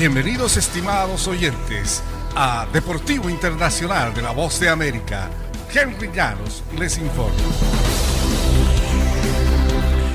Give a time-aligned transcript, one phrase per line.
[0.00, 2.02] Bienvenidos estimados oyentes
[2.34, 5.28] a Deportivo Internacional de la Voz de América.
[5.70, 7.36] Henry Llanos les informa.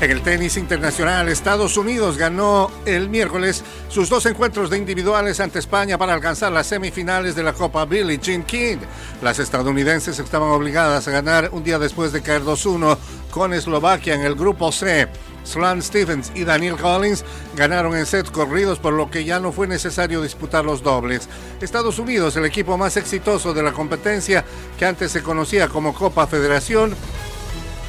[0.00, 5.58] En el tenis internacional, Estados Unidos ganó el miércoles sus dos encuentros de individuales ante
[5.58, 8.78] España para alcanzar las semifinales de la Copa Billie Jean King.
[9.20, 12.96] Las estadounidenses estaban obligadas a ganar un día después de caer 2-1
[13.30, 15.06] con Eslovaquia en el grupo C.
[15.46, 19.66] Sloan Stevens y Daniel Collins ganaron en sets corridos, por lo que ya no fue
[19.66, 21.28] necesario disputar los dobles.
[21.60, 24.44] Estados Unidos, el equipo más exitoso de la competencia
[24.78, 26.94] que antes se conocía como Copa Federación,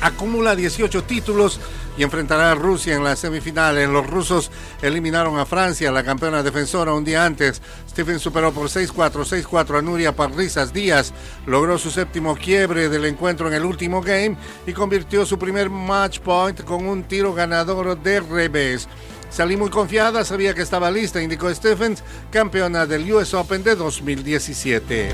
[0.01, 1.59] acumula 18 títulos
[1.97, 3.89] y enfrentará a Rusia en la semifinales.
[3.89, 4.51] Los rusos
[4.81, 7.61] eliminaron a Francia, la campeona defensora, un día antes.
[7.89, 11.13] Stephen superó por 6-4, 6-4 a Nuria Parrizas Díaz.
[11.45, 16.19] Logró su séptimo quiebre del encuentro en el último game y convirtió su primer match
[16.19, 18.87] point con un tiro ganador de revés.
[19.29, 22.01] Salí muy confiada, sabía que estaba lista, indicó Stephens,
[22.31, 25.09] campeona del US Open de 2017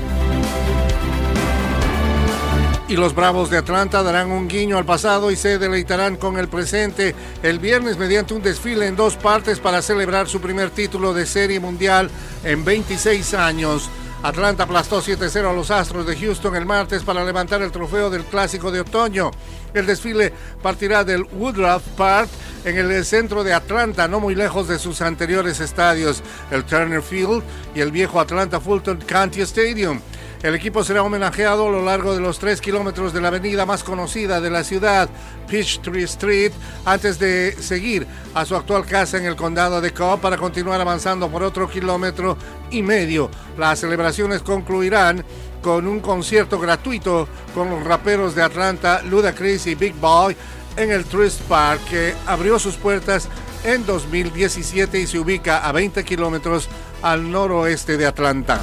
[2.86, 6.48] y los Bravos de Atlanta darán un guiño al pasado y se deleitarán con el
[6.48, 11.24] presente el viernes mediante un desfile en dos partes para celebrar su primer título de
[11.24, 12.10] serie mundial
[12.44, 13.88] en 26 años.
[14.22, 18.24] Atlanta aplastó 7-0 a los Astros de Houston el martes para levantar el trofeo del
[18.24, 19.30] Clásico de Otoño.
[19.72, 22.28] El desfile partirá del Woodruff Park
[22.64, 27.42] en el centro de Atlanta, no muy lejos de sus anteriores estadios, el Turner Field
[27.74, 30.00] y el viejo Atlanta Fulton County Stadium.
[30.44, 33.82] El equipo será homenajeado a lo largo de los tres kilómetros de la avenida más
[33.82, 35.08] conocida de la ciudad,
[35.48, 36.52] Peachtree Street,
[36.84, 41.30] antes de seguir a su actual casa en el condado de Cobb para continuar avanzando
[41.30, 42.36] por otro kilómetro
[42.70, 43.30] y medio.
[43.56, 45.24] Las celebraciones concluirán
[45.62, 50.36] con un concierto gratuito con los raperos de Atlanta, Ludacris y Big Boy,
[50.76, 53.30] en el Trist Park, que abrió sus puertas
[53.64, 56.68] en 2017 y se ubica a 20 kilómetros
[57.00, 58.60] al noroeste de Atlanta.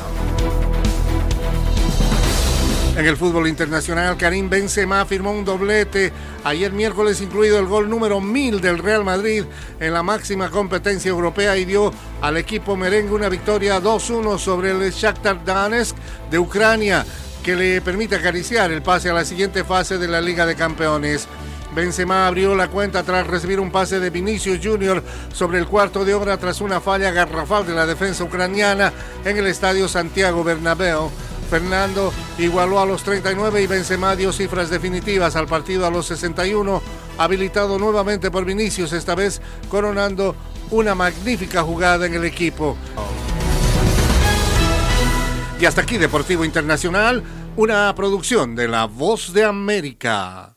[3.01, 8.21] En el fútbol internacional, Karim Benzema firmó un doblete ayer miércoles, incluido el gol número
[8.21, 9.43] 1000 del Real Madrid
[9.79, 14.91] en la máxima competencia europea y dio al equipo merengue una victoria 2-1 sobre el
[14.91, 15.97] Shakhtar Donetsk
[16.29, 17.03] de Ucrania,
[17.43, 21.27] que le permite acariciar el pase a la siguiente fase de la Liga de Campeones.
[21.73, 25.01] Benzema abrió la cuenta tras recibir un pase de Vinicius Junior
[25.33, 28.93] sobre el cuarto de hora tras una falla garrafal de la defensa ucraniana
[29.25, 31.09] en el estadio Santiago Bernabéu.
[31.51, 36.81] Fernando igualó a los 39 y Benzema dio cifras definitivas al partido a los 61,
[37.17, 40.33] habilitado nuevamente por Vinicius, esta vez coronando
[40.69, 42.77] una magnífica jugada en el equipo.
[45.59, 47.21] Y hasta aquí Deportivo Internacional,
[47.57, 50.55] una producción de La Voz de América.